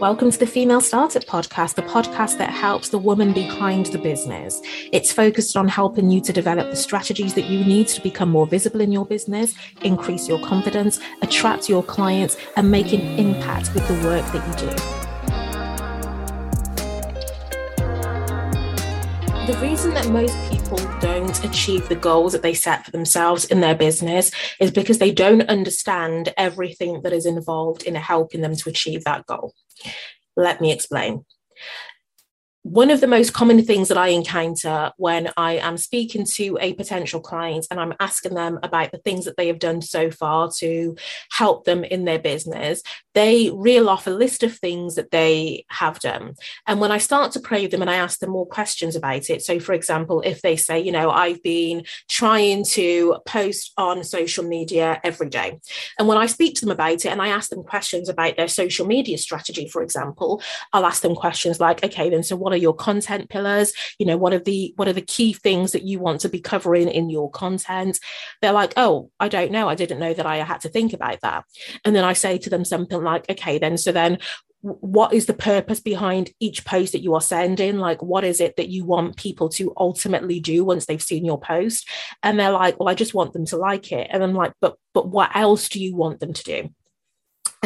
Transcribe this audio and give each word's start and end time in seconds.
Welcome 0.00 0.30
to 0.30 0.38
the 0.38 0.46
Female 0.46 0.82
Startup 0.82 1.24
Podcast, 1.24 1.76
the 1.76 1.82
podcast 1.82 2.36
that 2.36 2.50
helps 2.50 2.90
the 2.90 2.98
woman 2.98 3.32
behind 3.32 3.86
the 3.86 3.98
business. 3.98 4.60
It's 4.92 5.10
focused 5.10 5.56
on 5.56 5.68
helping 5.68 6.10
you 6.10 6.20
to 6.20 6.34
develop 6.34 6.68
the 6.68 6.76
strategies 6.76 7.32
that 7.32 7.46
you 7.46 7.64
need 7.64 7.88
to 7.88 8.02
become 8.02 8.28
more 8.28 8.46
visible 8.46 8.82
in 8.82 8.92
your 8.92 9.06
business, 9.06 9.54
increase 9.80 10.28
your 10.28 10.38
confidence, 10.40 11.00
attract 11.22 11.70
your 11.70 11.82
clients, 11.82 12.36
and 12.56 12.70
make 12.70 12.92
an 12.92 13.00
impact 13.18 13.72
with 13.72 13.88
the 13.88 13.94
work 14.06 14.30
that 14.32 14.60
you 14.60 14.68
do. 14.68 15.05
The 19.46 19.56
reason 19.58 19.94
that 19.94 20.08
most 20.08 20.36
people 20.50 20.78
don't 20.98 21.44
achieve 21.44 21.88
the 21.88 21.94
goals 21.94 22.32
that 22.32 22.42
they 22.42 22.52
set 22.52 22.84
for 22.84 22.90
themselves 22.90 23.44
in 23.44 23.60
their 23.60 23.76
business 23.76 24.32
is 24.58 24.72
because 24.72 24.98
they 24.98 25.12
don't 25.12 25.48
understand 25.48 26.34
everything 26.36 27.02
that 27.02 27.12
is 27.12 27.26
involved 27.26 27.84
in 27.84 27.94
helping 27.94 28.40
them 28.40 28.56
to 28.56 28.68
achieve 28.68 29.04
that 29.04 29.24
goal. 29.26 29.54
Let 30.36 30.60
me 30.60 30.72
explain 30.72 31.24
one 32.66 32.90
of 32.90 33.00
the 33.00 33.06
most 33.06 33.32
common 33.32 33.62
things 33.64 33.86
that 33.86 33.96
I 33.96 34.08
encounter 34.08 34.90
when 34.96 35.30
I 35.36 35.52
am 35.52 35.76
speaking 35.76 36.26
to 36.34 36.58
a 36.60 36.74
potential 36.74 37.20
client 37.20 37.64
and 37.70 37.78
I'm 37.78 37.94
asking 38.00 38.34
them 38.34 38.58
about 38.60 38.90
the 38.90 38.98
things 38.98 39.24
that 39.24 39.36
they 39.36 39.46
have 39.46 39.60
done 39.60 39.80
so 39.80 40.10
far 40.10 40.50
to 40.58 40.96
help 41.30 41.64
them 41.64 41.84
in 41.84 42.06
their 42.06 42.18
business, 42.18 42.82
they 43.14 43.52
reel 43.52 43.88
off 43.88 44.08
a 44.08 44.10
list 44.10 44.42
of 44.42 44.52
things 44.52 44.96
that 44.96 45.12
they 45.12 45.64
have 45.70 46.00
done. 46.00 46.34
And 46.66 46.80
when 46.80 46.90
I 46.90 46.98
start 46.98 47.30
to 47.32 47.40
probe 47.40 47.70
them 47.70 47.82
and 47.82 47.90
I 47.90 47.96
ask 47.96 48.18
them 48.18 48.30
more 48.30 48.46
questions 48.46 48.96
about 48.96 49.30
it, 49.30 49.42
so 49.42 49.60
for 49.60 49.72
example, 49.72 50.20
if 50.22 50.42
they 50.42 50.56
say, 50.56 50.80
you 50.80 50.90
know, 50.90 51.10
I've 51.10 51.42
been 51.44 51.84
trying 52.08 52.64
to 52.70 53.18
post 53.26 53.74
on 53.76 54.02
social 54.02 54.42
media 54.42 55.00
every 55.04 55.28
day. 55.28 55.60
And 56.00 56.08
when 56.08 56.18
I 56.18 56.26
speak 56.26 56.56
to 56.56 56.62
them 56.62 56.72
about 56.72 57.04
it 57.04 57.06
and 57.06 57.22
I 57.22 57.28
ask 57.28 57.48
them 57.48 57.62
questions 57.62 58.08
about 58.08 58.36
their 58.36 58.48
social 58.48 58.86
media 58.86 59.18
strategy, 59.18 59.68
for 59.68 59.82
example, 59.82 60.42
I'll 60.72 60.84
ask 60.84 61.02
them 61.02 61.14
questions 61.14 61.60
like, 61.60 61.84
okay, 61.84 62.10
then 62.10 62.24
so 62.24 62.34
what 62.34 62.55
are 62.56 62.58
your 62.58 62.74
content 62.74 63.28
pillars 63.28 63.72
you 63.98 64.06
know 64.06 64.16
what 64.16 64.32
are 64.32 64.38
the 64.38 64.72
what 64.76 64.88
are 64.88 64.92
the 64.92 65.00
key 65.00 65.32
things 65.32 65.72
that 65.72 65.84
you 65.84 65.98
want 65.98 66.20
to 66.20 66.28
be 66.28 66.40
covering 66.40 66.88
in 66.88 67.10
your 67.10 67.30
content? 67.30 67.98
They're 68.40 68.52
like 68.52 68.72
oh 68.76 69.10
i 69.20 69.28
don't 69.28 69.52
know. 69.52 69.68
I 69.68 69.74
didn't 69.74 70.00
know 70.00 70.14
that 70.14 70.26
i 70.26 70.38
had 70.38 70.60
to 70.62 70.68
think 70.68 70.92
about 70.92 71.20
that. 71.20 71.44
And 71.84 71.94
then 71.94 72.04
i 72.04 72.12
say 72.12 72.38
to 72.38 72.50
them 72.50 72.64
something 72.64 73.02
like 73.02 73.28
okay 73.30 73.58
then 73.58 73.78
so 73.78 73.92
then 73.92 74.18
what 74.62 75.12
is 75.12 75.26
the 75.26 75.34
purpose 75.34 75.78
behind 75.78 76.32
each 76.40 76.64
post 76.64 76.90
that 76.92 77.02
you 77.02 77.14
are 77.14 77.20
sending? 77.20 77.78
Like 77.78 78.02
what 78.02 78.24
is 78.24 78.40
it 78.40 78.56
that 78.56 78.68
you 78.68 78.84
want 78.84 79.16
people 79.16 79.48
to 79.50 79.72
ultimately 79.76 80.40
do 80.40 80.64
once 80.64 80.86
they've 80.86 81.02
seen 81.02 81.24
your 81.24 81.38
post? 81.38 81.88
And 82.22 82.38
they're 82.38 82.50
like 82.50 82.78
well 82.80 82.88
i 82.88 82.94
just 82.94 83.14
want 83.14 83.32
them 83.32 83.46
to 83.46 83.56
like 83.56 83.92
it. 83.92 84.08
And 84.10 84.22
i'm 84.22 84.34
like 84.34 84.52
but 84.60 84.76
but 84.94 85.08
what 85.08 85.30
else 85.34 85.68
do 85.68 85.82
you 85.82 85.94
want 85.94 86.20
them 86.20 86.32
to 86.32 86.42
do 86.42 86.70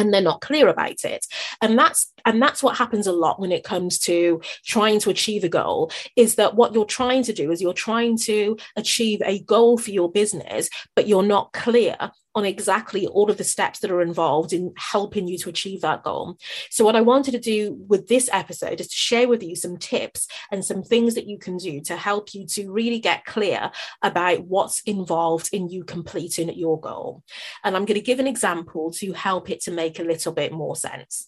and 0.01 0.13
they're 0.13 0.21
not 0.21 0.41
clear 0.41 0.67
about 0.67 1.03
it. 1.03 1.25
And 1.61 1.77
that's 1.77 2.11
and 2.25 2.41
that's 2.41 2.61
what 2.61 2.77
happens 2.77 3.07
a 3.07 3.11
lot 3.11 3.39
when 3.39 3.51
it 3.51 3.63
comes 3.63 3.99
to 3.99 4.41
trying 4.65 4.99
to 4.99 5.09
achieve 5.09 5.43
a 5.43 5.49
goal 5.49 5.91
is 6.15 6.35
that 6.35 6.55
what 6.55 6.73
you're 6.73 6.85
trying 6.85 7.23
to 7.23 7.33
do 7.33 7.51
is 7.51 7.61
you're 7.61 7.73
trying 7.73 8.17
to 8.17 8.57
achieve 8.75 9.21
a 9.25 9.39
goal 9.39 9.77
for 9.77 9.91
your 9.91 10.11
business 10.11 10.69
but 10.95 11.07
you're 11.07 11.23
not 11.23 11.53
clear 11.53 11.95
on 12.35 12.45
exactly 12.45 13.07
all 13.07 13.29
of 13.29 13.37
the 13.37 13.43
steps 13.43 13.79
that 13.79 13.91
are 13.91 14.01
involved 14.01 14.53
in 14.53 14.73
helping 14.77 15.27
you 15.27 15.37
to 15.39 15.49
achieve 15.49 15.81
that 15.81 16.03
goal. 16.03 16.37
So, 16.69 16.85
what 16.85 16.95
I 16.95 17.01
wanted 17.01 17.31
to 17.31 17.39
do 17.39 17.77
with 17.87 18.07
this 18.07 18.29
episode 18.31 18.79
is 18.79 18.87
to 18.87 18.95
share 18.95 19.27
with 19.27 19.43
you 19.43 19.55
some 19.55 19.77
tips 19.77 20.27
and 20.51 20.63
some 20.63 20.83
things 20.83 21.15
that 21.15 21.27
you 21.27 21.37
can 21.37 21.57
do 21.57 21.81
to 21.81 21.95
help 21.95 22.33
you 22.33 22.45
to 22.47 22.71
really 22.71 22.99
get 22.99 23.25
clear 23.25 23.71
about 24.01 24.45
what's 24.45 24.81
involved 24.81 25.49
in 25.51 25.69
you 25.69 25.83
completing 25.83 26.53
your 26.57 26.79
goal. 26.79 27.23
And 27.63 27.75
I'm 27.75 27.85
going 27.85 27.99
to 27.99 28.05
give 28.05 28.19
an 28.19 28.27
example 28.27 28.91
to 28.93 29.13
help 29.13 29.49
it 29.49 29.61
to 29.63 29.71
make 29.71 29.99
a 29.99 30.03
little 30.03 30.31
bit 30.31 30.51
more 30.51 30.75
sense. 30.75 31.27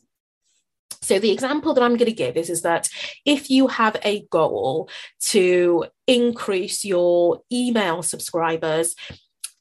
So 1.03 1.19
the 1.19 1.31
example 1.31 1.73
that 1.73 1.83
I'm 1.83 1.97
going 1.97 2.09
to 2.09 2.13
give 2.13 2.37
is, 2.37 2.49
is 2.49 2.61
that 2.61 2.89
if 3.25 3.49
you 3.49 3.67
have 3.67 3.97
a 4.05 4.25
goal 4.31 4.89
to 5.27 5.85
increase 6.07 6.85
your 6.85 7.41
email 7.51 8.03
subscribers 8.03 8.95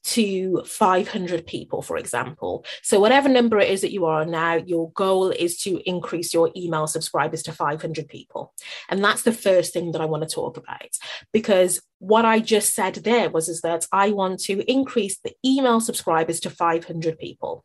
to 0.03 0.63
500 0.65 1.47
people, 1.47 1.81
for 1.81 1.97
example. 1.97 2.65
So, 2.81 2.99
whatever 2.99 3.29
number 3.29 3.57
it 3.59 3.69
is 3.69 3.81
that 3.81 3.93
you 3.93 4.05
are 4.05 4.25
now, 4.25 4.55
your 4.55 4.91
goal 4.91 5.29
is 5.29 5.57
to 5.61 5.81
increase 5.89 6.33
your 6.33 6.51
email 6.55 6.87
subscribers 6.87 7.43
to 7.43 7.53
500 7.53 8.07
people. 8.07 8.53
And 8.89 9.03
that's 9.03 9.23
the 9.23 9.31
first 9.31 9.73
thing 9.73 9.91
that 9.91 10.01
I 10.01 10.05
want 10.05 10.23
to 10.23 10.29
talk 10.29 10.57
about 10.57 10.97
because 11.31 11.81
what 11.99 12.25
I 12.25 12.39
just 12.39 12.75
said 12.75 12.95
there 12.95 13.29
was 13.29 13.47
is 13.47 13.61
that 13.61 13.87
I 13.91 14.11
want 14.11 14.39
to 14.41 14.69
increase 14.69 15.19
the 15.19 15.33
email 15.45 15.79
subscribers 15.79 16.39
to 16.41 16.49
500 16.49 17.17
people. 17.17 17.63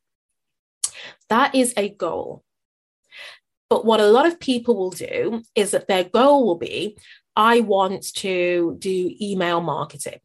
That 1.29 1.55
is 1.55 1.75
a 1.77 1.89
goal. 1.89 2.45
But 3.69 3.85
what 3.85 4.01
a 4.01 4.07
lot 4.07 4.27
of 4.27 4.41
people 4.41 4.77
will 4.77 4.91
do 4.91 5.43
is 5.55 5.73
that 5.73 5.89
their 5.89 6.05
goal 6.05 6.47
will 6.47 6.57
be 6.57 6.97
I 7.37 7.61
want 7.61 8.15
to 8.17 8.77
do 8.81 9.15
email 9.21 9.61
marketing. 9.61 10.21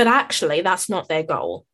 But 0.00 0.06
actually, 0.06 0.62
that's 0.62 0.88
not 0.88 1.08
their 1.08 1.22
goal. 1.22 1.66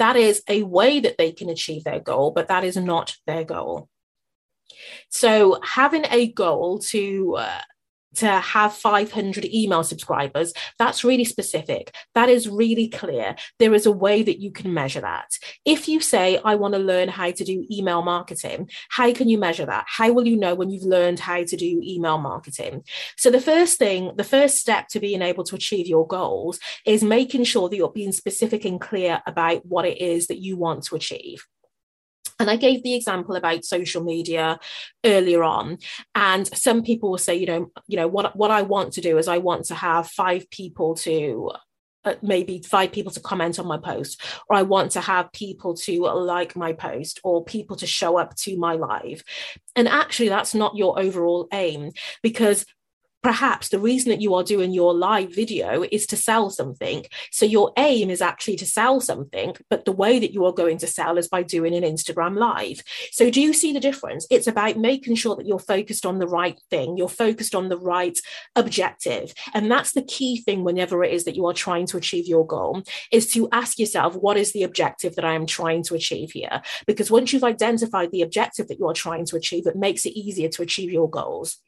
That 0.00 0.16
is 0.16 0.42
a 0.48 0.64
way 0.64 0.98
that 0.98 1.18
they 1.18 1.30
can 1.30 1.48
achieve 1.48 1.84
their 1.84 2.00
goal, 2.00 2.32
but 2.32 2.48
that 2.48 2.64
is 2.64 2.76
not 2.76 3.14
their 3.28 3.44
goal. 3.44 3.88
So, 5.08 5.60
having 5.62 6.04
a 6.10 6.32
goal 6.32 6.80
to 6.90 7.36
uh, 7.38 7.60
to 8.16 8.26
have 8.26 8.74
500 8.74 9.44
email 9.46 9.82
subscribers, 9.82 10.52
that's 10.78 11.04
really 11.04 11.24
specific. 11.24 11.94
That 12.14 12.28
is 12.28 12.48
really 12.48 12.88
clear. 12.88 13.36
There 13.58 13.74
is 13.74 13.86
a 13.86 13.92
way 13.92 14.22
that 14.22 14.40
you 14.40 14.50
can 14.50 14.74
measure 14.74 15.00
that. 15.00 15.30
If 15.64 15.88
you 15.88 16.00
say, 16.00 16.40
I 16.44 16.54
want 16.54 16.74
to 16.74 16.80
learn 16.80 17.08
how 17.08 17.30
to 17.30 17.44
do 17.44 17.66
email 17.70 18.02
marketing, 18.02 18.70
how 18.90 19.12
can 19.12 19.28
you 19.28 19.38
measure 19.38 19.66
that? 19.66 19.84
How 19.88 20.12
will 20.12 20.26
you 20.26 20.36
know 20.36 20.54
when 20.54 20.70
you've 20.70 20.82
learned 20.82 21.20
how 21.20 21.44
to 21.44 21.56
do 21.56 21.80
email 21.82 22.18
marketing? 22.18 22.84
So, 23.16 23.30
the 23.30 23.40
first 23.40 23.78
thing, 23.78 24.12
the 24.16 24.24
first 24.24 24.58
step 24.58 24.88
to 24.88 25.00
being 25.00 25.22
able 25.22 25.44
to 25.44 25.54
achieve 25.54 25.86
your 25.86 26.06
goals 26.06 26.58
is 26.86 27.02
making 27.02 27.44
sure 27.44 27.68
that 27.68 27.76
you're 27.76 27.90
being 27.90 28.12
specific 28.12 28.64
and 28.64 28.80
clear 28.80 29.22
about 29.26 29.64
what 29.66 29.84
it 29.84 30.00
is 30.00 30.26
that 30.26 30.38
you 30.38 30.56
want 30.56 30.84
to 30.84 30.96
achieve. 30.96 31.46
And 32.42 32.50
I 32.50 32.56
gave 32.56 32.82
the 32.82 32.94
example 32.94 33.36
about 33.36 33.64
social 33.64 34.02
media 34.02 34.58
earlier 35.04 35.44
on. 35.44 35.78
And 36.16 36.46
some 36.48 36.82
people 36.82 37.10
will 37.10 37.18
say, 37.18 37.36
you 37.36 37.46
know, 37.46 37.70
you 37.86 37.96
know, 37.96 38.08
what, 38.08 38.34
what 38.34 38.50
I 38.50 38.62
want 38.62 38.92
to 38.94 39.00
do 39.00 39.16
is 39.16 39.28
I 39.28 39.38
want 39.38 39.66
to 39.66 39.76
have 39.76 40.08
five 40.08 40.50
people 40.50 40.96
to 40.96 41.52
uh, 42.04 42.14
maybe 42.20 42.60
five 42.66 42.90
people 42.90 43.12
to 43.12 43.20
comment 43.20 43.60
on 43.60 43.66
my 43.68 43.78
post, 43.78 44.20
or 44.50 44.56
I 44.56 44.62
want 44.62 44.90
to 44.92 45.00
have 45.00 45.30
people 45.30 45.74
to 45.74 46.00
like 46.00 46.56
my 46.56 46.72
post, 46.72 47.20
or 47.22 47.44
people 47.44 47.76
to 47.76 47.86
show 47.86 48.18
up 48.18 48.34
to 48.38 48.58
my 48.58 48.74
live. 48.74 49.22
And 49.76 49.86
actually, 49.86 50.28
that's 50.28 50.52
not 50.52 50.76
your 50.76 50.98
overall 50.98 51.46
aim 51.52 51.92
because 52.20 52.66
perhaps 53.22 53.68
the 53.68 53.78
reason 53.78 54.10
that 54.10 54.20
you 54.20 54.34
are 54.34 54.42
doing 54.42 54.72
your 54.72 54.92
live 54.92 55.34
video 55.34 55.84
is 55.90 56.06
to 56.06 56.16
sell 56.16 56.50
something. 56.50 57.06
So 57.30 57.46
your 57.46 57.72
aim 57.76 58.10
is 58.10 58.20
actually 58.20 58.56
to 58.56 58.66
sell 58.66 59.00
something, 59.00 59.54
but 59.70 59.84
the 59.84 59.92
way 59.92 60.18
that 60.18 60.32
you 60.32 60.44
are 60.44 60.52
going 60.52 60.78
to 60.78 60.86
sell 60.86 61.18
is 61.18 61.28
by 61.28 61.42
doing 61.42 61.74
an 61.74 61.84
Instagram 61.84 62.36
live. 62.36 62.82
So 63.12 63.30
do 63.30 63.40
you 63.40 63.52
see 63.52 63.72
the 63.72 63.80
difference? 63.80 64.26
It's 64.30 64.46
about 64.46 64.76
making 64.76 65.14
sure 65.14 65.36
that 65.36 65.46
you're 65.46 65.58
focused 65.58 66.04
on 66.04 66.18
the 66.18 66.26
right 66.26 66.60
thing, 66.70 66.96
you're 66.96 67.08
focused 67.08 67.54
on 67.54 67.68
the 67.68 67.78
right 67.78 68.18
objective. 68.56 69.32
And 69.54 69.70
that's 69.70 69.92
the 69.92 70.02
key 70.02 70.40
thing 70.40 70.64
whenever 70.64 71.04
it 71.04 71.12
is 71.12 71.24
that 71.24 71.36
you 71.36 71.46
are 71.46 71.54
trying 71.54 71.86
to 71.86 71.96
achieve 71.96 72.26
your 72.26 72.46
goal 72.46 72.82
is 73.12 73.32
to 73.32 73.48
ask 73.52 73.78
yourself, 73.78 74.16
what 74.16 74.36
is 74.36 74.52
the 74.52 74.64
objective 74.64 75.14
that 75.14 75.24
I 75.24 75.34
am 75.34 75.46
trying 75.46 75.84
to 75.84 75.94
achieve 75.94 76.32
here? 76.32 76.60
Because 76.86 77.10
once 77.10 77.32
you've 77.32 77.44
identified 77.44 78.10
the 78.10 78.22
objective 78.22 78.68
that 78.68 78.78
you 78.78 78.88
are 78.88 78.94
trying 78.94 79.26
to 79.26 79.36
achieve, 79.36 79.66
it 79.66 79.76
makes 79.76 80.04
it 80.06 80.18
easier 80.18 80.48
to 80.48 80.62
achieve 80.62 80.90
your 80.90 81.08
goals. 81.08 81.58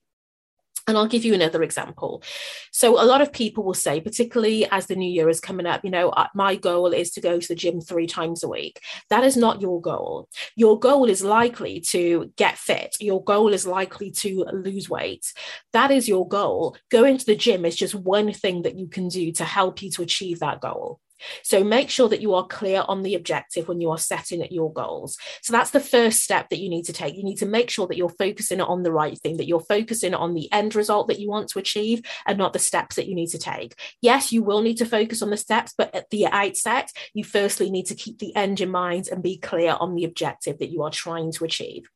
And 0.87 0.99
I'll 0.99 1.06
give 1.06 1.25
you 1.25 1.33
another 1.33 1.62
example. 1.62 2.22
So, 2.71 3.03
a 3.03 3.06
lot 3.06 3.22
of 3.22 3.33
people 3.33 3.65
will 3.65 3.75
say, 3.75 4.00
particularly 4.00 4.67
as 4.71 4.87
the 4.87 4.97
new 4.97 5.11
year 5.11 5.31
is 5.31 5.41
coming 5.41 5.65
up, 5.65 5.83
you 5.83 5.91
know, 5.91 6.12
my 6.34 6.56
goal 6.56 6.89
is 6.93 7.11
to 7.12 7.22
go 7.22 7.41
to 7.41 7.49
the 7.49 7.55
gym 7.55 7.81
three 7.81 8.06
times 8.06 8.43
a 8.43 8.49
week. 8.49 8.81
That 9.09 9.25
is 9.25 9.37
not 9.37 9.62
your 9.62 9.81
goal. 9.81 10.28
Your 10.56 10.78
goal 10.78 11.09
is 11.09 11.25
likely 11.25 11.81
to 11.88 12.32
get 12.37 12.58
fit. 12.58 12.97
Your 13.00 13.25
goal 13.25 13.55
is 13.55 13.67
likely 13.67 14.11
to 14.11 14.44
lose 14.53 14.91
weight. 14.91 15.32
That 15.73 15.91
is 15.91 16.06
your 16.06 16.29
goal. 16.29 16.76
Going 16.91 17.17
to 17.17 17.25
the 17.25 17.37
gym 17.37 17.64
is 17.64 17.76
just 17.76 17.94
one 17.94 18.32
thing 18.32 18.62
that 18.62 18.79
you 18.79 18.87
can 18.87 19.08
do 19.08 19.32
to 19.32 19.44
help 19.44 19.82
you 19.82 19.91
to 19.93 20.03
achieve 20.03 20.41
that 20.41 20.61
goal. 20.61 21.00
So 21.43 21.65
make 21.65 21.91
sure 21.91 22.09
that 22.09 22.21
you 22.21 22.35
are 22.35 22.47
clear 22.47 22.85
on 22.87 23.03
the 23.03 23.15
objective 23.15 23.69
when 23.69 23.81
you 23.81 23.91
are 23.91 23.99
setting 23.99 24.47
your 24.50 24.73
goals. 24.73 25.17
So 25.43 25.53
that's 25.53 25.71
the 25.71 25.81
first 25.81 26.23
step 26.23 26.49
that 26.50 26.59
you 26.59 26.69
need 26.69 26.85
to 26.85 26.93
take. 26.93 27.17
You 27.17 27.25
need 27.25 27.38
to 27.38 27.47
make 27.47 27.71
sure 27.71 27.87
that 27.87 27.97
you're 27.97 28.09
focusing 28.09 28.61
on 28.61 28.82
the 28.82 28.93
right 28.93 29.19
thing, 29.19 29.37
that 29.38 29.47
you're 29.47 29.61
focusing 29.61 30.15
on 30.15 30.35
the 30.35 30.50
end 30.53 30.75
result 30.75 31.09
that 31.09 31.21
you 31.21 31.29
want 31.29 31.49
to 31.50 31.59
achieve 31.59 32.03
and 32.26 32.38
not 32.38 32.53
the 32.53 32.59
steps 32.59 32.97
that 32.97 33.06
you 33.06 33.15
need 33.15 33.31
to 33.31 33.38
take. 33.38 33.75
Yes, 34.00 34.32
you 34.32 34.43
will 34.43 34.62
need 34.62 34.79
to 34.79 34.87
focus 34.87 35.23
on 35.23 35.31
the 35.31 35.37
steps, 35.37 35.75
but 35.76 35.94
at 35.94 36.11
the 36.11 36.26
outset, 36.26 36.91
you 37.12 37.25
firstly 37.25 37.70
need 37.70 37.87
to 37.87 37.94
keep 37.94 38.19
the 38.19 38.35
end 38.37 38.61
in 38.61 38.70
mind 38.70 39.09
and 39.09 39.23
be 39.23 39.38
clear 39.38 39.77
on 39.79 39.94
the 39.94 40.05
objective 40.05 40.59
that 40.59 40.70
you 40.70 40.82
are 40.82 40.91
trying 40.91 41.32
to 41.32 41.44
achieve. 41.44 41.88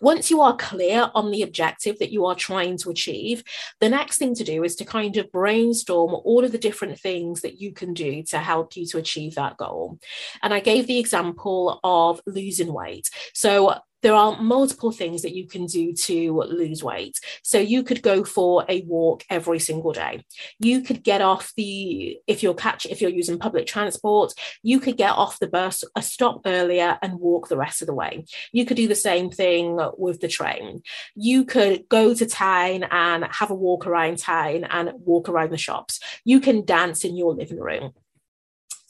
Once 0.00 0.30
you 0.30 0.40
are 0.40 0.56
clear 0.56 1.10
on 1.14 1.30
the 1.30 1.42
objective 1.42 1.98
that 1.98 2.12
you 2.12 2.26
are 2.26 2.34
trying 2.34 2.76
to 2.78 2.90
achieve, 2.90 3.42
the 3.80 3.88
next 3.88 4.18
thing 4.18 4.34
to 4.34 4.44
do 4.44 4.64
is 4.64 4.76
to 4.76 4.84
kind 4.84 5.16
of 5.16 5.30
brainstorm 5.32 6.14
all 6.24 6.44
of 6.44 6.52
the 6.52 6.58
different 6.58 6.98
things 6.98 7.42
that 7.42 7.60
you 7.60 7.72
can 7.72 7.94
do 7.94 8.22
to 8.24 8.38
help 8.38 8.76
you 8.76 8.86
to 8.86 8.98
achieve 8.98 9.34
that 9.34 9.56
goal. 9.56 9.98
And 10.42 10.54
I 10.54 10.60
gave 10.60 10.86
the 10.86 10.98
example 10.98 11.80
of 11.84 12.20
losing 12.26 12.72
weight. 12.72 13.10
So 13.34 13.74
there 14.02 14.14
are 14.14 14.40
multiple 14.40 14.92
things 14.92 15.22
that 15.22 15.34
you 15.34 15.46
can 15.46 15.66
do 15.66 15.92
to 15.92 16.42
lose 16.48 16.82
weight. 16.82 17.18
So 17.42 17.58
you 17.58 17.82
could 17.82 18.02
go 18.02 18.24
for 18.24 18.64
a 18.68 18.82
walk 18.82 19.24
every 19.30 19.58
single 19.58 19.92
day. 19.92 20.24
You 20.58 20.82
could 20.82 21.02
get 21.02 21.20
off 21.20 21.52
the 21.56 22.18
if 22.26 22.42
you're 22.42 22.54
catch 22.54 22.86
if 22.86 23.00
you're 23.00 23.10
using 23.10 23.38
public 23.38 23.66
transport, 23.66 24.32
you 24.62 24.80
could 24.80 24.96
get 24.96 25.12
off 25.12 25.38
the 25.38 25.48
bus 25.48 25.84
a 25.96 26.02
stop 26.02 26.42
earlier 26.46 26.98
and 27.02 27.20
walk 27.20 27.48
the 27.48 27.56
rest 27.56 27.82
of 27.82 27.86
the 27.86 27.94
way. 27.94 28.24
You 28.52 28.64
could 28.64 28.76
do 28.76 28.88
the 28.88 28.94
same 28.94 29.30
thing 29.30 29.78
with 29.96 30.20
the 30.20 30.28
train. 30.28 30.82
You 31.14 31.44
could 31.44 31.88
go 31.88 32.14
to 32.14 32.26
town 32.26 32.84
and 32.90 33.24
have 33.30 33.50
a 33.50 33.54
walk 33.54 33.86
around 33.86 34.18
town 34.18 34.64
and 34.64 34.92
walk 35.04 35.28
around 35.28 35.50
the 35.50 35.58
shops. 35.58 36.00
You 36.24 36.40
can 36.40 36.64
dance 36.64 37.04
in 37.04 37.16
your 37.16 37.34
living 37.34 37.60
room 37.60 37.92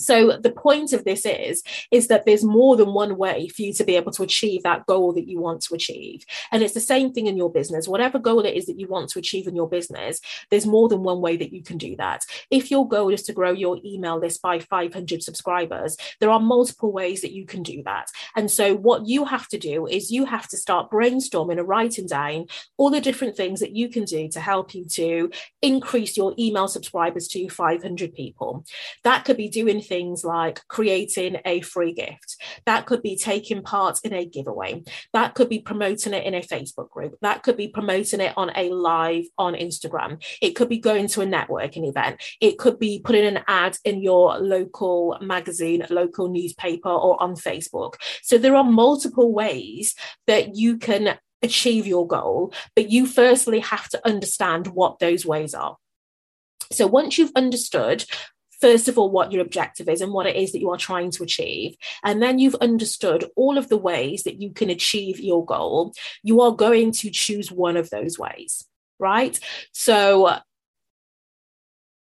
so 0.00 0.38
the 0.38 0.50
point 0.50 0.93
of 0.93 1.05
this 1.05 1.26
is 1.26 1.62
is 1.91 2.08
that 2.08 2.25
there's 2.25 2.43
more 2.43 2.76
than 2.76 2.94
one 2.94 3.17
way 3.17 3.49
for 3.49 3.62
you 3.62 3.73
to 3.75 3.85
be 3.85 3.97
able 3.97 4.12
to 4.12 4.23
achieve 4.23 4.62
that 4.62 4.87
goal 4.87 5.12
that 5.12 5.29
you 5.29 5.41
want 5.41 5.61
to 5.62 5.75
achieve. 5.75 6.25
And 6.50 6.62
it's 6.62 6.75
the 6.75 6.81
same 6.81 7.12
thing 7.12 7.26
in 7.26 7.37
your 7.37 7.52
business. 7.52 7.87
Whatever 7.87 8.19
goal 8.19 8.41
it 8.41 8.55
is 8.55 8.67
that 8.67 8.79
you 8.79 8.88
want 8.88 9.11
to 9.11 9.19
achieve 9.19 9.47
in 9.47 9.55
your 9.55 9.69
business, 9.69 10.20
there's 10.50 10.67
more 10.67 10.88
than 10.88 11.02
one 11.02 11.20
way 11.20 11.37
that 11.37 11.52
you 11.52 11.62
can 11.62 11.76
do 11.76 11.97
that. 11.97 12.25
If 12.50 12.70
your 12.70 12.88
goal 12.88 13.12
is 13.12 13.23
to 13.25 13.32
grow 13.32 13.52
your 13.52 13.79
email 13.85 14.19
list 14.19 14.41
by 14.41 14.58
500 14.58 15.23
subscribers, 15.23 15.97
there 16.19 16.31
are 16.31 16.41
multiple 16.41 16.93
ways 16.93 17.20
that 17.20 17.32
you 17.32 17.44
can 17.44 17.62
do 17.62 17.82
that. 17.85 18.08
And 18.37 18.50
so 18.50 18.75
what 18.75 19.06
you 19.06 19.26
have 19.26 19.49
to 19.49 19.58
do 19.58 19.87
is 19.87 20.11
you 20.11 20.25
have 20.25 20.49
to 20.49 20.56
start 20.56 20.91
brainstorming 20.91 21.58
and 21.58 21.69
writing 21.69 22.06
down 22.06 22.46
all 22.79 22.91
the 22.91 23.00
different 23.00 23.37
things 23.37 23.61
that 23.61 23.76
you 23.76 23.88
can 23.88 24.05
do 24.05 24.29
to 24.29 24.41
help 24.41 24.75
you 24.75 24.85
to 24.87 25.31
increase 25.61 26.17
your 26.17 26.35
email 26.38 26.69
subscribers 26.69 27.29
to 27.29 27.49
500 27.49 28.14
people. 28.14 28.64
That 29.05 29.25
could 29.25 29.37
be 29.37 29.49
doing 29.49 29.81
things 29.90 30.25
like 30.25 30.60
creating 30.69 31.37
a 31.44 31.60
free 31.60 31.92
gift. 31.92 32.37
That 32.64 32.87
could 32.87 33.02
be 33.02 33.16
taking 33.16 33.62
part 33.62 33.98
in 34.04 34.14
a 34.14 34.25
giveaway. 34.25 34.82
That 35.12 35.34
could 35.34 35.48
be 35.48 35.58
promoting 35.58 36.14
it 36.14 36.25
in 36.25 36.34
a 36.34 36.40
Facebook 36.40 36.88
group. 36.88 37.16
That 37.20 37.42
could 37.42 37.56
be 37.56 37.69
promoting 37.69 38.20
it 38.20 38.32
on 38.37 38.52
a 38.56 38.70
live 38.70 39.25
on 39.37 39.54
Instagram. 39.54 40.22
It 40.40 40.52
could 40.52 40.69
be 40.69 40.78
going 40.78 41.08
to 41.08 41.22
a 41.22 41.26
networking 41.26 41.88
event. 41.88 42.22
It 42.40 42.56
could 42.56 42.78
be 42.78 43.02
putting 43.04 43.26
an 43.26 43.40
ad 43.48 43.76
in 43.84 44.00
your 44.00 44.38
local 44.38 45.19
magazine, 45.20 45.84
local 45.90 46.28
newspaper, 46.28 46.88
or 46.88 47.20
on 47.20 47.34
Facebook. 47.34 47.94
So 48.22 48.38
there 48.38 48.54
are 48.54 48.64
multiple 48.64 49.32
ways 49.32 49.96
that 50.28 50.54
you 50.54 50.78
can 50.78 51.19
achieve 51.43 51.86
your 51.86 52.06
goal, 52.06 52.52
but 52.76 52.90
you 52.90 53.06
firstly 53.06 53.58
have 53.58 53.88
to 53.88 54.06
understand 54.06 54.69
what 54.69 55.00
those 55.00 55.26
ways 55.26 55.52
are. 55.54 55.76
So 56.70 56.86
once 56.86 57.19
you've 57.19 57.32
understood 57.34 58.04
first 58.60 58.88
of 58.88 58.98
all 58.98 59.10
what 59.10 59.32
your 59.32 59.42
objective 59.42 59.88
is 59.88 60.00
and 60.00 60.12
what 60.12 60.26
it 60.26 60.36
is 60.36 60.52
that 60.52 60.60
you 60.60 60.70
are 60.70 60.76
trying 60.76 61.10
to 61.12 61.22
achieve. 61.22 61.76
And 62.04 62.22
then 62.22 62.38
you've 62.38 62.54
understood 62.56 63.24
all 63.36 63.58
of 63.58 63.68
the 63.68 63.78
ways 63.78 64.24
that 64.24 64.40
you 64.40 64.50
can 64.50 64.70
achieve 64.70 65.20
your 65.20 65.44
goal. 65.44 65.92
You 66.22 66.40
are 66.40 66.52
going 66.52 66.92
to 66.92 67.10
choose 67.10 67.50
one 67.50 67.76
of 67.76 67.90
those 67.90 68.18
ways 68.18 68.66
right? 69.00 69.40
So 69.72 70.36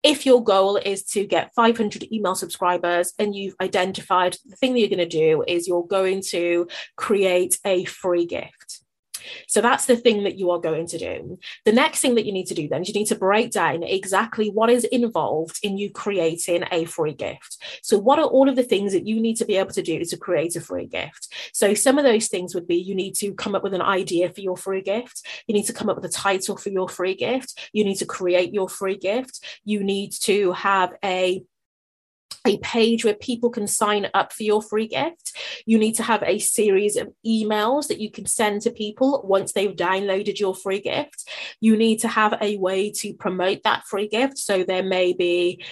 if 0.04 0.26
your 0.26 0.44
goal 0.44 0.78
is 0.78 1.04
to 1.06 1.26
get 1.26 1.54
500 1.56 2.12
email 2.12 2.36
subscribers 2.36 3.14
and 3.18 3.36
you've 3.36 3.56
identified 3.62 4.38
the 4.46 4.56
thing 4.56 4.74
that 4.74 4.80
you're 4.80 4.90
going 4.90 5.00
to 5.00 5.06
do 5.06 5.44
is 5.48 5.68
you're 5.68 5.88
going 5.88 6.22
to 6.30 6.68
create 6.98 7.58
a 7.66 7.86
free 7.86 8.26
gift 8.26 8.81
so 9.48 9.62
that's 9.62 9.86
the 9.86 9.96
thing 9.96 10.24
that 10.24 10.38
you 10.38 10.52
are 10.52 10.60
going 10.60 10.88
to 10.88 10.98
do. 10.98 11.40
The 11.66 11.72
next 11.72 12.02
thing 12.02 12.16
that 12.16 12.26
you 12.26 12.32
need 12.32 12.48
to 12.48 12.54
do 12.54 12.68
then 12.68 12.82
is 12.82 12.88
you 12.88 12.94
need 12.94 13.08
to 13.08 13.16
break 13.16 13.52
down 13.52 13.84
exactly 13.84 14.50
what 14.50 14.70
is 14.70 14.84
involved 14.86 15.60
in 15.64 15.78
you 15.78 15.92
creating 15.92 16.64
a 16.72 16.86
free 16.86 17.14
gift. 17.14 17.58
So, 17.82 17.98
what 17.98 18.20
are 18.20 18.26
all 18.26 18.50
of 18.50 18.56
the 18.56 18.64
things 18.64 18.94
that 18.94 19.08
you 19.08 19.20
need 19.20 19.38
to 19.38 19.46
be 19.46 19.58
able 19.58 19.72
to 19.72 19.82
do 19.82 20.04
to 20.04 20.18
create 20.18 20.56
a 20.56 20.62
free 20.62 20.86
gift? 20.86 21.34
So, 21.54 21.74
some 21.74 21.98
of 21.98 22.04
those 22.04 22.28
things 22.28 22.56
would 22.56 22.68
be 22.68 22.76
you 22.76 22.96
need 22.96 23.16
to 23.16 23.34
come 23.34 23.56
up 23.56 23.64
with 23.64 23.74
an 23.74 23.82
idea 23.82 24.30
for 24.30 24.42
your 24.42 24.58
free 24.58 24.82
gift, 24.82 25.26
you 25.48 25.54
need 25.54 25.66
to 25.66 25.74
come 25.74 25.90
up 25.90 25.96
with 25.96 26.06
a 26.06 26.10
title 26.10 26.58
for 26.58 26.70
your 26.70 26.90
free 26.90 27.16
gift, 27.16 27.70
you 27.74 27.84
need 27.84 27.98
to 27.98 28.06
create 28.06 28.54
your 28.54 28.70
free 28.70 28.98
gift, 28.98 29.44
you 29.64 29.84
need 29.84 30.12
to 30.12 30.52
have 30.54 30.94
a 31.04 31.44
a 32.46 32.58
page 32.60 33.06
where 33.06 33.14
people 33.14 33.50
can 33.50 33.68
sign 33.68 34.08
up 34.14 34.34
for 34.34 34.44
your 34.44 34.62
free 34.62 34.88
gift. 34.88 35.38
You 35.66 35.78
need 35.78 35.94
to 35.94 36.04
have 36.04 36.24
a 36.24 36.40
series 36.40 36.96
of 36.96 37.10
emails 37.26 37.88
that 37.88 38.00
you 38.00 38.10
can 38.10 38.26
send 38.26 38.62
to 38.64 38.72
people 38.72 39.22
once 39.24 39.54
they've 39.54 39.76
downloaded 39.76 40.40
your 40.40 40.56
free 40.56 40.82
gift. 40.82 41.30
You 41.60 41.78
need 41.78 42.00
to 42.00 42.08
have 42.08 42.38
a 42.42 42.58
way 42.58 42.92
to 42.94 43.14
promote 43.14 43.64
that 43.64 43.86
free 43.86 44.08
gift. 44.08 44.38
So 44.38 44.64
there 44.64 44.84
may 44.84 45.14
be 45.14 45.64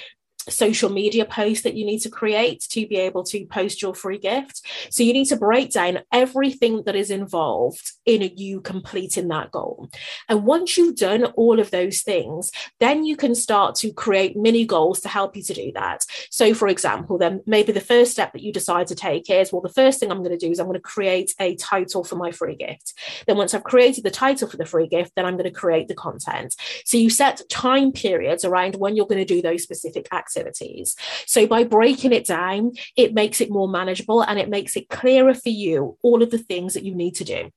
social 0.49 0.89
media 0.89 1.25
post 1.25 1.63
that 1.63 1.75
you 1.75 1.85
need 1.85 1.99
to 1.99 2.09
create 2.09 2.61
to 2.69 2.87
be 2.87 2.97
able 2.97 3.23
to 3.23 3.45
post 3.45 3.81
your 3.81 3.93
free 3.93 4.17
gift. 4.17 4.61
So 4.89 5.03
you 5.03 5.13
need 5.13 5.25
to 5.25 5.35
break 5.35 5.71
down 5.71 5.99
everything 6.11 6.83
that 6.85 6.95
is 6.95 7.11
involved 7.11 7.91
in 8.05 8.31
you 8.35 8.61
completing 8.61 9.27
that 9.29 9.51
goal. 9.51 9.89
And 10.27 10.45
once 10.45 10.77
you've 10.77 10.95
done 10.95 11.25
all 11.25 11.59
of 11.59 11.71
those 11.71 12.01
things, 12.01 12.51
then 12.79 13.03
you 13.03 13.15
can 13.15 13.35
start 13.35 13.75
to 13.75 13.91
create 13.91 14.35
mini 14.35 14.65
goals 14.65 15.01
to 15.01 15.09
help 15.09 15.35
you 15.35 15.43
to 15.43 15.53
do 15.53 15.71
that. 15.73 16.05
So, 16.29 16.53
for 16.53 16.67
example, 16.67 17.17
then 17.17 17.41
maybe 17.45 17.71
the 17.71 17.81
first 17.81 18.11
step 18.11 18.33
that 18.33 18.43
you 18.43 18.51
decide 18.51 18.87
to 18.87 18.95
take 18.95 19.29
is 19.29 19.51
well, 19.51 19.61
the 19.61 19.69
first 19.69 19.99
thing 19.99 20.11
I'm 20.11 20.23
going 20.23 20.37
to 20.37 20.45
do 20.45 20.51
is 20.51 20.59
I'm 20.59 20.67
going 20.67 20.75
to 20.75 20.81
create 20.81 21.33
a 21.39 21.55
title 21.55 22.03
for 22.03 22.15
my 22.15 22.31
free 22.31 22.55
gift. 22.55 22.93
Then, 23.27 23.37
once 23.37 23.53
I've 23.53 23.63
created 23.63 24.03
the 24.03 24.11
title 24.11 24.47
for 24.47 24.57
the 24.57 24.65
free 24.65 24.87
gift, 24.87 25.13
then 25.15 25.25
I'm 25.25 25.37
going 25.37 25.51
to 25.51 25.51
create 25.51 25.87
the 25.87 25.95
content. 25.95 26.55
So, 26.85 26.97
you 26.97 27.09
set 27.09 27.41
time 27.49 27.91
periods 27.91 28.45
around 28.45 28.75
when 28.75 28.95
you're 28.95 29.07
going 29.07 29.25
to 29.25 29.33
do 29.33 29.41
those 29.41 29.63
specific 29.63 30.07
activities 30.13 30.38
activities. 30.39 30.95
So 31.25 31.47
by 31.47 31.63
breaking 31.63 32.13
it 32.13 32.25
down, 32.25 32.73
it 32.95 33.13
makes 33.13 33.41
it 33.41 33.51
more 33.51 33.67
manageable 33.67 34.21
and 34.21 34.39
it 34.39 34.49
makes 34.49 34.75
it 34.75 34.89
clearer 34.89 35.33
for 35.33 35.49
you 35.49 35.97
all 36.01 36.23
of 36.23 36.31
the 36.31 36.37
things 36.37 36.73
that 36.73 36.83
you 36.83 36.95
need 36.95 37.15
to 37.15 37.23
do. 37.23 37.51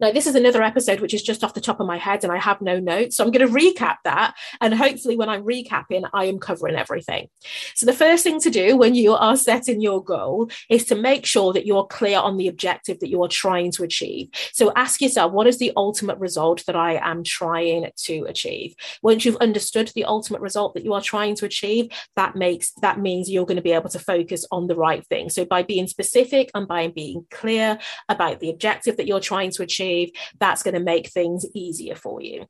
Now, 0.00 0.12
this 0.12 0.26
is 0.26 0.34
another 0.34 0.62
episode 0.62 1.00
which 1.00 1.14
is 1.14 1.22
just 1.22 1.42
off 1.42 1.54
the 1.54 1.60
top 1.60 1.80
of 1.80 1.86
my 1.86 1.98
head 1.98 2.22
and 2.22 2.32
I 2.32 2.38
have 2.38 2.60
no 2.60 2.78
notes. 2.78 3.16
So 3.16 3.24
I'm 3.24 3.30
going 3.30 3.46
to 3.46 3.52
recap 3.52 3.96
that. 4.04 4.34
And 4.60 4.74
hopefully, 4.74 5.16
when 5.16 5.28
I'm 5.28 5.44
recapping, 5.44 6.08
I 6.12 6.26
am 6.26 6.38
covering 6.38 6.76
everything. 6.76 7.28
So, 7.74 7.86
the 7.86 7.92
first 7.92 8.24
thing 8.24 8.40
to 8.40 8.50
do 8.50 8.76
when 8.76 8.94
you 8.94 9.14
are 9.14 9.36
setting 9.36 9.80
your 9.80 10.02
goal 10.02 10.50
is 10.68 10.84
to 10.86 10.94
make 10.94 11.26
sure 11.26 11.52
that 11.52 11.66
you're 11.66 11.86
clear 11.86 12.18
on 12.18 12.36
the 12.36 12.48
objective 12.48 13.00
that 13.00 13.08
you 13.08 13.22
are 13.22 13.28
trying 13.28 13.70
to 13.72 13.84
achieve. 13.84 14.28
So, 14.52 14.72
ask 14.74 15.00
yourself, 15.00 15.32
what 15.32 15.46
is 15.46 15.58
the 15.58 15.72
ultimate 15.76 16.18
result 16.18 16.64
that 16.66 16.76
I 16.76 16.94
am 17.02 17.24
trying 17.24 17.90
to 17.96 18.24
achieve? 18.24 18.74
Once 19.02 19.24
you've 19.24 19.36
understood 19.36 19.92
the 19.94 20.04
ultimate 20.04 20.40
result 20.40 20.74
that 20.74 20.84
you 20.84 20.92
are 20.92 21.00
trying 21.00 21.34
to 21.36 21.46
achieve, 21.46 21.88
that 22.16 22.36
makes 22.36 22.72
that 22.82 23.00
means 23.00 23.30
you're 23.30 23.46
going 23.46 23.56
to 23.56 23.62
be 23.62 23.72
able 23.72 23.90
to 23.90 23.98
focus 23.98 24.46
on 24.50 24.66
the 24.66 24.76
right 24.76 25.06
thing. 25.06 25.30
So, 25.30 25.44
by 25.44 25.62
being 25.62 25.86
specific 25.86 26.50
and 26.54 26.68
by 26.68 26.88
being 26.88 27.26
clear 27.30 27.78
about 28.08 28.40
the 28.40 28.50
objective 28.50 28.96
that 28.96 29.06
you're 29.06 29.20
trying 29.20 29.50
to 29.54 29.62
achieve, 29.62 30.10
that's 30.40 30.62
going 30.62 30.74
to 30.74 30.80
make 30.80 31.08
things 31.08 31.46
easier 31.54 31.94
for 31.94 32.20
you. 32.20 32.46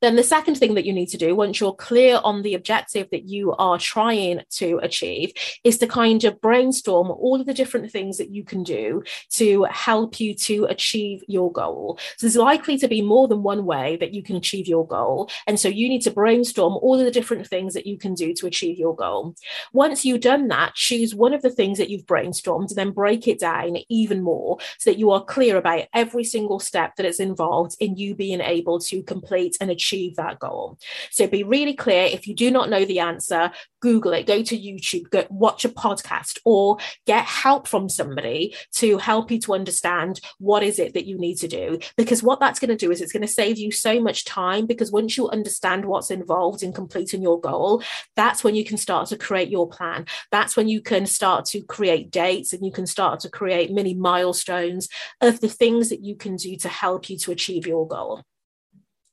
Then 0.00 0.16
the 0.16 0.22
second 0.22 0.56
thing 0.56 0.74
that 0.74 0.84
you 0.84 0.92
need 0.92 1.08
to 1.08 1.16
do 1.16 1.34
once 1.34 1.60
you're 1.60 1.74
clear 1.74 2.20
on 2.24 2.42
the 2.42 2.54
objective 2.54 3.08
that 3.10 3.28
you 3.28 3.52
are 3.52 3.78
trying 3.78 4.42
to 4.50 4.78
achieve 4.82 5.32
is 5.64 5.78
to 5.78 5.86
kind 5.86 6.24
of 6.24 6.40
brainstorm 6.40 7.10
all 7.10 7.40
of 7.40 7.46
the 7.46 7.54
different 7.54 7.90
things 7.90 8.18
that 8.18 8.30
you 8.30 8.44
can 8.44 8.62
do 8.62 9.02
to 9.30 9.64
help 9.64 10.20
you 10.20 10.34
to 10.34 10.64
achieve 10.64 11.22
your 11.28 11.50
goal. 11.52 11.98
So 12.16 12.26
there's 12.26 12.36
likely 12.36 12.78
to 12.78 12.88
be 12.88 13.02
more 13.02 13.28
than 13.28 13.42
one 13.42 13.64
way 13.64 13.96
that 13.96 14.14
you 14.14 14.22
can 14.22 14.36
achieve 14.36 14.66
your 14.66 14.86
goal. 14.86 15.30
And 15.46 15.58
so 15.58 15.68
you 15.68 15.88
need 15.88 16.02
to 16.02 16.10
brainstorm 16.10 16.74
all 16.74 16.98
of 16.98 17.04
the 17.04 17.10
different 17.10 17.46
things 17.46 17.74
that 17.74 17.86
you 17.86 17.98
can 17.98 18.14
do 18.14 18.34
to 18.34 18.46
achieve 18.46 18.78
your 18.78 18.94
goal. 18.94 19.34
Once 19.72 20.04
you've 20.04 20.20
done 20.20 20.48
that, 20.48 20.74
choose 20.74 21.14
one 21.14 21.32
of 21.32 21.42
the 21.42 21.50
things 21.50 21.78
that 21.78 21.90
you've 21.90 22.06
brainstormed, 22.06 22.68
and 22.68 22.76
then 22.76 22.90
break 22.90 23.26
it 23.28 23.38
down 23.38 23.76
even 23.88 24.22
more 24.22 24.58
so 24.78 24.90
that 24.90 24.98
you 24.98 25.10
are 25.10 25.24
clear 25.24 25.56
about 25.56 25.86
every 25.92 26.24
single 26.24 26.60
step 26.60 26.96
that 26.96 27.06
is 27.06 27.20
involved 27.20 27.76
in 27.80 27.96
you 27.96 28.14
being 28.14 28.40
able 28.40 28.78
to 28.78 29.02
complete 29.02 29.55
and 29.60 29.70
achieve 29.70 30.16
that 30.16 30.38
goal. 30.38 30.78
So 31.10 31.26
be 31.26 31.42
really 31.42 31.74
clear. 31.74 32.04
If 32.04 32.26
you 32.26 32.34
do 32.34 32.50
not 32.50 32.70
know 32.70 32.84
the 32.84 33.00
answer, 33.00 33.50
Google 33.80 34.14
it, 34.14 34.26
go 34.26 34.42
to 34.42 34.58
YouTube, 34.58 35.10
go 35.10 35.24
watch 35.30 35.64
a 35.64 35.68
podcast, 35.68 36.38
or 36.44 36.78
get 37.06 37.24
help 37.24 37.68
from 37.68 37.88
somebody 37.88 38.54
to 38.74 38.98
help 38.98 39.30
you 39.30 39.38
to 39.40 39.54
understand 39.54 40.20
what 40.38 40.62
is 40.62 40.78
it 40.78 40.94
that 40.94 41.06
you 41.06 41.18
need 41.18 41.36
to 41.36 41.48
do. 41.48 41.78
Because 41.96 42.22
what 42.22 42.40
that's 42.40 42.58
going 42.58 42.70
to 42.70 42.76
do 42.76 42.90
is 42.90 43.00
it's 43.00 43.12
going 43.12 43.26
to 43.26 43.28
save 43.28 43.58
you 43.58 43.70
so 43.70 44.00
much 44.00 44.24
time. 44.24 44.66
Because 44.66 44.90
once 44.90 45.16
you 45.16 45.28
understand 45.28 45.84
what's 45.84 46.10
involved 46.10 46.62
in 46.62 46.72
completing 46.72 47.22
your 47.22 47.40
goal, 47.40 47.82
that's 48.16 48.42
when 48.42 48.54
you 48.54 48.64
can 48.64 48.76
start 48.76 49.08
to 49.08 49.16
create 49.16 49.50
your 49.50 49.68
plan. 49.68 50.06
That's 50.30 50.56
when 50.56 50.68
you 50.68 50.80
can 50.80 51.06
start 51.06 51.44
to 51.46 51.62
create 51.62 52.10
dates 52.10 52.52
and 52.52 52.64
you 52.64 52.72
can 52.72 52.86
start 52.86 53.20
to 53.20 53.30
create 53.30 53.70
mini 53.70 53.94
milestones 53.94 54.88
of 55.20 55.40
the 55.40 55.48
things 55.48 55.90
that 55.90 56.02
you 56.02 56.16
can 56.16 56.36
do 56.36 56.56
to 56.56 56.68
help 56.68 57.08
you 57.08 57.18
to 57.18 57.32
achieve 57.32 57.66
your 57.66 57.86
goal. 57.86 58.22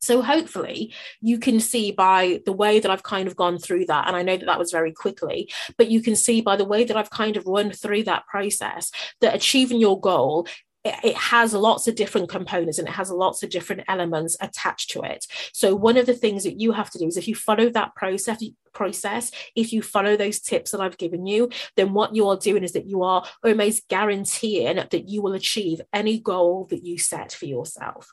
So 0.04 0.22
hopefully 0.22 0.94
you 1.22 1.40
can 1.40 1.60
see 1.60 1.92
by 1.92 2.42
the 2.46 2.52
way 2.52 2.80
that 2.80 2.92
I've 2.92 3.04
kind 3.04 3.28
of 3.28 3.36
gone 3.36 3.58
through 3.58 3.86
that, 3.86 4.08
and 4.08 4.18
I 4.18 4.22
know 4.22 4.38
that 4.38 4.46
that 4.46 4.60
was 4.60 4.72
very 4.72 4.92
quickly, 4.92 5.50
but 5.78 5.90
you 5.90 6.02
can 6.02 6.16
see 6.16 6.42
by 6.42 6.58
the 6.58 6.66
way 6.66 6.84
that 6.84 6.98
I've 6.98 7.10
kind 7.10 7.38
of 7.38 7.48
run 7.48 7.72
through 7.72 8.04
that 8.04 8.28
process 8.28 8.92
that 9.22 9.34
achieving 9.34 9.80
your 9.80 10.00
goal 10.00 10.48
it, 10.84 11.16
has 11.16 11.54
lots 11.54 11.88
of 11.88 11.96
different 11.96 12.28
components 12.30 12.78
and 12.78 12.88
it 12.88 12.94
has 12.94 13.10
lots 13.10 13.42
of 13.42 13.50
different 13.50 13.84
elements 13.88 14.36
attached 14.42 14.90
to 14.92 15.02
it. 15.02 15.26
So 15.54 15.76
one 15.76 15.96
of 15.96 16.06
the 16.06 16.14
things 16.14 16.44
that 16.44 16.60
you 16.60 16.74
have 16.74 16.90
to 16.92 17.00
do 17.00 17.08
is 17.08 17.16
if 17.16 17.28
you 17.28 17.36
follow 17.36 17.70
that 17.70 17.96
process, 17.96 18.44
process, 18.74 19.32
if 19.56 19.72
you 19.72 19.82
follow 19.82 20.18
those 20.18 20.42
tips 20.42 20.72
that 20.72 20.82
I've 20.82 20.98
given 20.98 21.26
you, 21.26 21.50
then 21.78 21.94
what 21.94 22.14
you 22.14 22.28
are 22.28 22.38
doing 22.38 22.64
is 22.64 22.74
that 22.74 22.88
you 22.88 23.04
are 23.04 23.26
almost 23.46 23.88
guaranteeing 23.88 24.76
that 24.76 25.08
you 25.08 25.22
will 25.22 25.34
achieve 25.34 25.80
any 25.94 26.20
goal 26.20 26.68
that 26.70 26.84
you 26.84 26.98
set 26.98 27.32
for 27.32 27.46
yourself. 27.46 28.12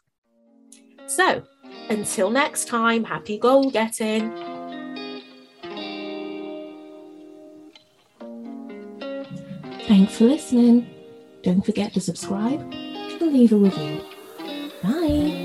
So 1.06 1.42
until 1.88 2.30
next 2.30 2.68
time, 2.68 3.04
happy 3.04 3.38
goal 3.38 3.70
getting. 3.70 4.30
Thanks 9.86 10.18
for 10.18 10.24
listening. 10.24 10.88
Don't 11.42 11.64
forget 11.64 11.92
to 11.94 12.00
subscribe 12.00 12.60
and 12.60 13.32
leave 13.32 13.52
a 13.52 13.56
review. 13.56 14.00
Bye. 14.82 15.39